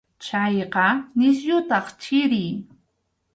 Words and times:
Chayqa 0.25 0.87
nisyutaq 1.17 1.87
chiri. 2.01 2.47